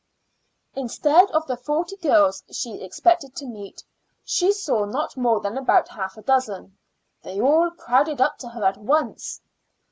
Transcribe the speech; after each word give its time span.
Instead 0.73 1.29
of 1.29 1.45
the 1.45 1.55
forty 1.55 1.95
girls 1.97 2.41
she 2.51 2.81
expected 2.81 3.35
to 3.35 3.45
meet, 3.45 3.83
she 4.25 4.51
saw 4.51 4.83
not 4.83 5.15
more 5.15 5.39
than 5.41 5.59
about 5.59 5.89
half 5.89 6.17
a 6.17 6.23
dozen. 6.23 6.75
They 7.21 7.39
all 7.39 7.69
crowded 7.69 8.19
up 8.19 8.39
to 8.39 8.49
her 8.49 8.65
at 8.65 8.77
once. 8.77 9.41